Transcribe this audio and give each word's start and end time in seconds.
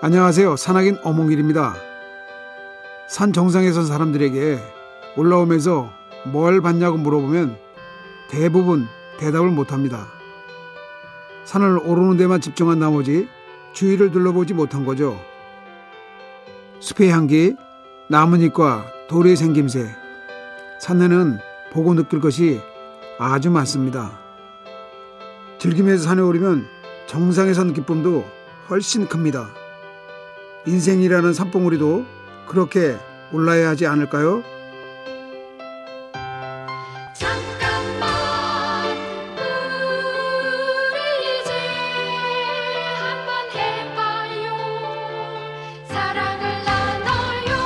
안녕하세요. 0.00 0.54
산악인 0.54 0.98
어몽길입니다. 1.02 1.74
산 3.08 3.32
정상에 3.32 3.72
선 3.72 3.84
사람들에게 3.84 4.60
올라오면서 5.16 5.90
뭘 6.26 6.60
봤냐고 6.60 6.96
물어보면 6.96 7.56
대부분 8.30 8.86
대답을 9.18 9.48
못합니다. 9.50 10.06
산을 11.46 11.80
오르는 11.84 12.16
데만 12.16 12.40
집중한 12.40 12.78
나머지 12.78 13.28
주위를 13.72 14.12
둘러보지 14.12 14.54
못한 14.54 14.84
거죠. 14.84 15.20
숲의 16.78 17.10
향기, 17.10 17.56
나뭇잎과 18.08 18.86
돌의 19.08 19.34
생김새, 19.34 19.84
산에는 20.80 21.38
보고 21.72 21.94
느낄 21.94 22.20
것이 22.20 22.60
아주 23.18 23.50
많습니다. 23.50 24.16
즐기면서 25.58 26.04
산에 26.04 26.22
오르면 26.22 26.68
정상에 27.08 27.52
선 27.52 27.72
기쁨도 27.72 28.24
훨씬 28.70 29.08
큽니다. 29.08 29.57
인생이라는 30.66 31.32
산봉우리도 31.32 32.04
그렇게 32.46 32.96
올라야 33.32 33.68
하지 33.70 33.86
않을까요? 33.86 34.42
잠깐만 37.14 38.08
우리 40.92 41.40
이제 41.40 41.52
한번 42.98 43.50
해봐요 43.54 44.56
사랑을 45.88 46.64
나눠요 46.64 47.56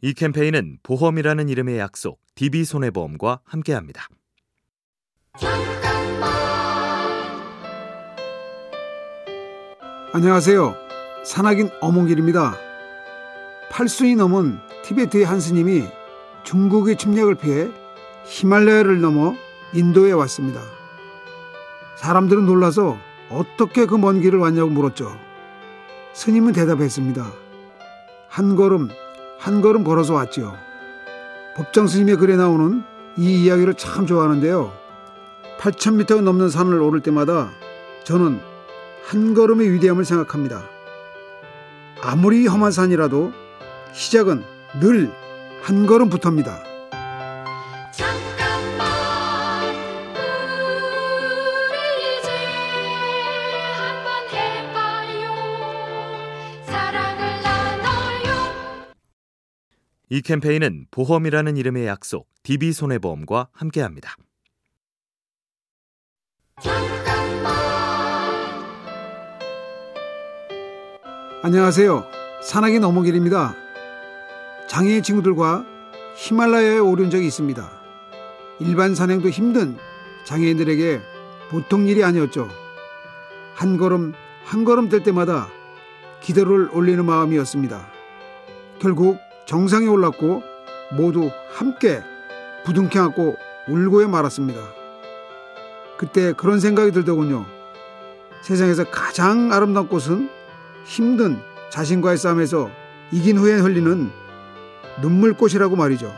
이 0.00 0.14
캠페인은 0.14 0.78
보험이라는 0.82 1.48
이름의 1.48 1.78
약속 1.78 2.20
DB손해보험과 2.36 3.40
함께합니다. 3.44 4.06
잠깐만 5.38 6.32
안녕하세요. 10.14 10.87
산악인 11.28 11.68
어몽길입니다. 11.82 12.56
8순이 13.70 14.16
넘은 14.16 14.60
티베트의 14.82 15.26
한 15.26 15.40
스님이 15.40 15.84
중국의 16.42 16.96
침략을 16.96 17.34
피해 17.34 17.68
히말라야를 18.24 19.02
넘어 19.02 19.34
인도에 19.74 20.12
왔습니다. 20.12 20.62
사람들은 21.96 22.46
놀라서 22.46 22.96
어떻게 23.28 23.84
그 23.84 23.98
먼 23.98 24.22
길을 24.22 24.38
왔냐고 24.38 24.70
물었죠. 24.70 25.14
스님은 26.14 26.54
대답했습니다. 26.54 27.30
한 28.28 28.56
걸음, 28.56 28.88
한 29.38 29.60
걸음 29.60 29.84
걸어서 29.84 30.14
왔지요. 30.14 30.56
법정 31.58 31.86
스님의 31.86 32.16
글에 32.16 32.36
나오는 32.36 32.82
이 33.18 33.44
이야기를 33.44 33.74
참 33.74 34.06
좋아하는데요. 34.06 34.72
8,000m 35.60 36.22
넘는 36.22 36.48
산을 36.48 36.80
오를 36.80 37.00
때마다 37.00 37.50
저는 38.04 38.40
한 39.04 39.34
걸음의 39.34 39.70
위대함을 39.72 40.06
생각합니다. 40.06 40.77
아무리 42.02 42.46
험한 42.46 42.72
산이라도 42.72 43.32
시작은 43.92 44.44
늘 44.80 45.28
한 45.62 45.86
걸음부터입니다. 45.86 46.62
잠깐만 47.92 49.74
우리 51.68 52.18
이제 52.18 52.30
한번 53.76 54.28
해봐요 54.32 55.26
사랑을 56.64 57.42
나눠요 57.42 58.94
이 60.08 60.22
캠페인은 60.22 60.86
보험이라는 60.90 61.56
이름의 61.58 61.86
약속 61.86 62.28
DB손해보험과 62.44 63.48
함께합니다. 63.52 64.16
안녕하세요. 71.40 72.04
산악인 72.42 72.82
어몽길입니다. 72.82 73.54
장애인 74.66 75.04
친구들과 75.04 75.64
히말라야에 76.16 76.78
오른 76.78 77.10
적이 77.10 77.28
있습니다. 77.28 77.70
일반 78.58 78.96
산행도 78.96 79.28
힘든 79.28 79.76
장애인들에게 80.24 81.00
보통 81.48 81.86
일이 81.86 82.02
아니었죠. 82.02 82.48
한 83.54 83.76
걸음 83.76 84.14
한 84.46 84.64
걸음 84.64 84.88
뗄 84.88 85.04
때마다 85.04 85.46
기도를 86.22 86.70
올리는 86.72 87.04
마음이었습니다. 87.04 87.86
결국 88.80 89.18
정상에 89.46 89.86
올랐고 89.86 90.42
모두 90.96 91.30
함께 91.52 92.02
부둥켜 92.64 93.00
안고 93.00 93.36
울고야 93.68 94.08
말았습니다. 94.08 94.60
그때 95.98 96.32
그런 96.32 96.58
생각이 96.58 96.90
들더군요. 96.90 97.46
세상에서 98.42 98.90
가장 98.90 99.52
아름다운 99.52 99.86
꽃은 99.88 100.37
힘든 100.88 101.38
자신과의 101.70 102.16
싸움에서 102.16 102.70
이긴 103.12 103.36
후에 103.36 103.58
흘리는 103.58 104.10
눈물꽃이라고 105.02 105.76
말이죠. 105.76 106.10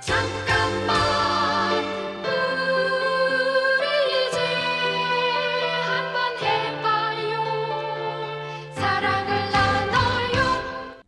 잠깐만 0.00 1.84
우리 3.80 3.84
이제 4.28 4.38
한번 5.82 6.38
해봐요 6.38 7.42
사랑을 8.76 9.34
나눠요 9.50 11.02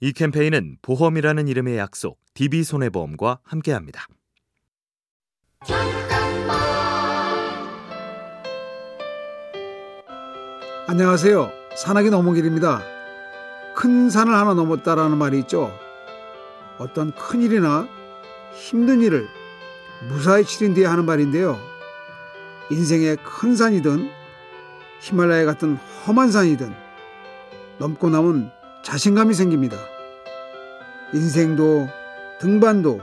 이 0.00 0.12
캠페인은 0.12 0.76
보험이라는 0.82 1.48
이름의 1.48 1.78
약속 1.78 2.20
DB손해보험과 2.34 3.40
함께합니다. 3.42 4.06
안녕하세요. 10.88 11.50
산악인 11.74 12.14
어몽길입니다. 12.14 12.80
큰 13.74 14.08
산을 14.08 14.32
하나 14.32 14.54
넘었다라는 14.54 15.18
말이 15.18 15.40
있죠. 15.40 15.76
어떤 16.78 17.12
큰 17.12 17.42
일이나 17.42 17.88
힘든 18.54 19.00
일을 19.02 19.26
무사히 20.08 20.44
치른 20.44 20.74
뒤에 20.74 20.86
하는 20.86 21.04
말인데요. 21.04 21.58
인생의 22.70 23.16
큰 23.24 23.56
산이든 23.56 24.08
히말라야 25.00 25.44
같은 25.44 25.76
험한 26.06 26.30
산이든 26.30 26.72
넘고 27.78 28.08
나면 28.08 28.52
자신감이 28.84 29.34
생깁니다. 29.34 29.76
인생도 31.12 31.88
등반도 32.38 33.00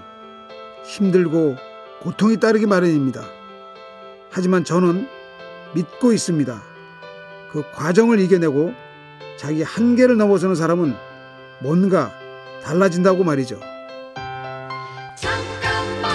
힘들고 0.86 1.58
고통이 2.00 2.38
따르기 2.40 2.66
마련입니다. 2.66 3.26
하지만 4.32 4.64
저는 4.64 5.06
믿고 5.76 6.14
있습니다. 6.14 6.73
그 7.54 7.64
과정을 7.72 8.20
이겨내고 8.20 8.74
자기 9.38 9.62
한계를 9.62 10.18
넘어서는 10.18 10.56
사람은 10.56 10.96
뭔가 11.62 12.12
달라진다고 12.64 13.24
말이죠. 13.24 13.60
잠깐만 15.16 16.12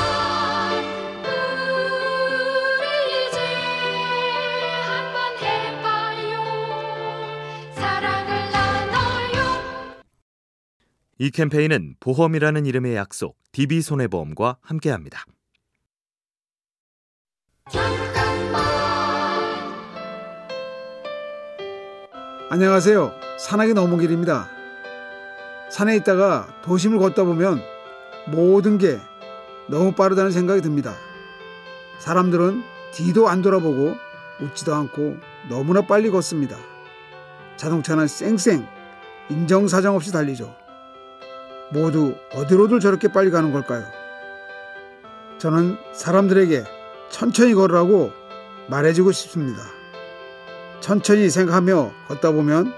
우리 2.74 3.28
이제 3.28 3.38
한번 4.82 5.36
해봐요 5.38 6.42
사랑을 7.72 8.50
나눠요 8.50 9.38
이 11.18 11.30
캠페인은 11.30 11.94
보험이라는 12.00 12.66
이름의 12.66 12.96
약속 12.96 13.36
DB손해보험과 13.52 14.56
함께합니다. 14.60 15.24
안녕하세요. 22.50 23.12
산악인 23.38 23.76
어묵길입니다. 23.76 24.48
산에 25.70 25.96
있다가 25.96 26.48
도심을 26.62 26.98
걷다 26.98 27.24
보면 27.24 27.60
모든 28.26 28.78
게 28.78 28.98
너무 29.66 29.92
빠르다는 29.92 30.30
생각이 30.30 30.62
듭니다. 30.62 30.94
사람들은 31.98 32.62
뒤도 32.92 33.28
안 33.28 33.42
돌아보고 33.42 33.96
웃지도 34.40 34.74
않고 34.74 35.18
너무나 35.50 35.82
빨리 35.82 36.10
걷습니다. 36.10 36.56
자동차는 37.56 38.06
쌩쌩 38.06 38.66
인정사정 39.28 39.94
없이 39.94 40.10
달리죠. 40.10 40.56
모두 41.70 42.14
어디로들 42.32 42.80
저렇게 42.80 43.08
빨리 43.08 43.30
가는 43.30 43.52
걸까요? 43.52 43.84
저는 45.36 45.76
사람들에게 45.92 46.64
천천히 47.10 47.52
걸으라고 47.52 48.10
말해주고 48.68 49.12
싶습니다. 49.12 49.77
천천히 50.80 51.28
생각하며 51.30 51.92
걷다 52.08 52.32
보면 52.32 52.72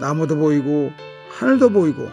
나무도 0.00 0.36
보이고 0.36 0.92
하늘도 1.30 1.70
보이고 1.70 2.08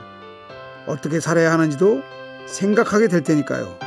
어떻게 0.88 1.20
살아야 1.20 1.52
하는지도 1.52 2.02
생각하게 2.48 3.08
될 3.08 3.24
테니까요. 3.24 3.78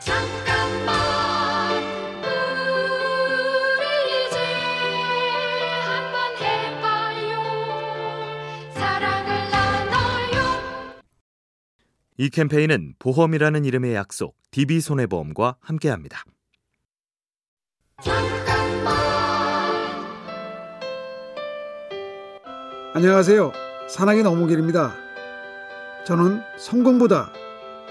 잠깐만 0.00 0.94
우리 3.78 4.26
이제 4.26 4.38
한번 5.80 6.36
해봐요 6.42 7.42
사랑을 8.74 9.50
나눠요 9.50 11.02
이 12.18 12.28
캠페인은 12.28 12.94
보험이라는 12.98 13.64
이름의 13.64 13.94
약속 13.94 14.36
DB손해보험과 14.50 15.56
함께합니다. 15.60 16.22
안녕하세요. 22.96 23.50
산악인 23.88 24.24
어묵길입니다. 24.24 24.94
저는 26.06 26.40
성공보다 26.56 27.32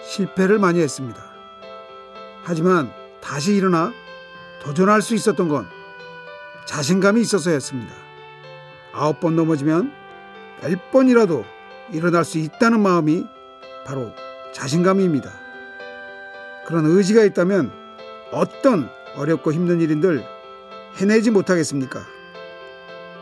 실패를 0.01 0.59
많이 0.59 0.79
했습니다. 0.79 1.21
하지만 2.45 2.89
다시 3.19 3.53
일어나 3.53 3.91
도전할 4.61 5.01
수 5.01 5.13
있었던 5.13 5.49
건 5.49 5.67
자신감이 6.65 7.19
있어서였습니다. 7.19 7.93
아홉 8.93 9.19
번 9.19 9.35
넘어지면 9.35 9.91
열 10.63 10.79
번이라도 10.93 11.43
일어날 11.91 12.23
수 12.23 12.37
있다는 12.37 12.79
마음이 12.79 13.25
바로 13.85 14.13
자신감입니다. 14.53 15.29
그런 16.65 16.85
의지가 16.85 17.25
있다면 17.25 17.73
어떤 18.31 18.89
어렵고 19.17 19.51
힘든 19.51 19.81
일인들 19.81 20.23
해내지 20.95 21.29
못하겠습니까? 21.29 21.99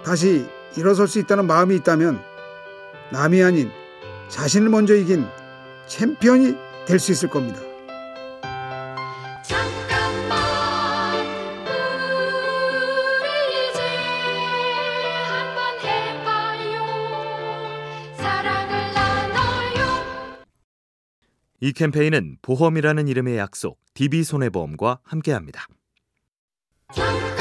다시 0.05 0.47
일어설 0.77 1.07
수 1.07 1.19
있다는 1.19 1.45
마음이 1.47 1.75
있다면 1.77 2.21
남이 3.11 3.43
아닌 3.43 3.71
자신을 4.29 4.69
먼저 4.69 4.95
이긴 4.95 5.25
챔피언이 5.87 6.55
될 6.87 6.99
수 6.99 7.11
있을 7.11 7.29
겁니다. 7.29 7.59
잠깐만 9.43 10.37
우리 13.19 13.69
이제 13.69 13.81
한번 15.27 15.79
해봐요 15.81 16.73
사랑을 18.17 18.93
나눠요 18.93 20.43
이 21.59 21.73
캠페인은 21.73 22.37
보험이라는 22.41 23.07
이름의 23.07 23.37
약속 23.37 23.79
DB손해보험과 23.93 24.99
함께합니다. 25.03 25.67
잠깐 26.93 27.40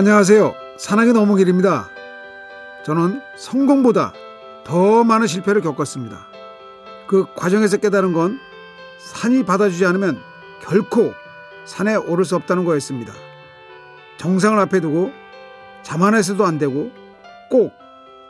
안녕하세요. 0.00 0.54
산악인 0.78 1.14
어묵일입니다. 1.14 1.90
저는 2.86 3.20
성공보다 3.36 4.14
더 4.64 5.04
많은 5.04 5.26
실패를 5.26 5.60
겪었습니다. 5.60 6.26
그 7.06 7.26
과정에서 7.36 7.76
깨달은 7.76 8.14
건 8.14 8.40
산이 8.98 9.44
받아주지 9.44 9.84
않으면 9.84 10.18
결코 10.62 11.12
산에 11.66 11.96
오를 11.96 12.24
수 12.24 12.34
없다는 12.34 12.64
거였습니다. 12.64 13.12
정상을 14.16 14.58
앞에 14.60 14.80
두고 14.80 15.12
자만해서도 15.82 16.46
안 16.46 16.56
되고 16.56 16.90
꼭 17.50 17.74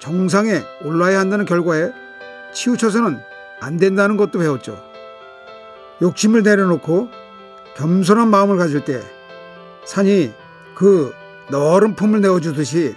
정상에 0.00 0.64
올라야 0.82 1.20
한다는 1.20 1.44
결과에 1.44 1.92
치우쳐서는 2.52 3.16
안 3.60 3.76
된다는 3.76 4.16
것도 4.16 4.40
배웠죠. 4.40 4.76
욕심을 6.02 6.42
내려놓고 6.42 7.10
겸손한 7.76 8.28
마음을 8.28 8.56
가질 8.56 8.84
때 8.84 9.00
산이 9.84 10.32
그 10.74 11.14
너른 11.50 11.96
품을 11.96 12.20
내어주듯이 12.20 12.94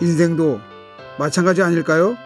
인생도 0.00 0.60
마찬가지 1.18 1.60
아닐까요? 1.62 2.16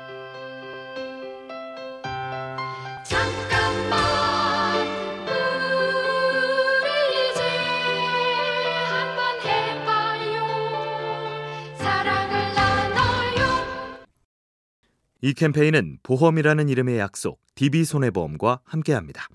잠깐만 3.04 3.98
우리 6.82 7.30
이제 7.30 7.42
한번 8.90 9.40
해봐요 9.46 10.46
사랑을 11.78 12.54
나눠요 12.54 14.04
이 15.22 15.32
캠페인은 15.32 15.98
보험이라는 16.02 16.68
이름의 16.68 16.98
약속 16.98 17.40
DB손해보험과 17.54 18.60
함께합니다. 18.64 19.28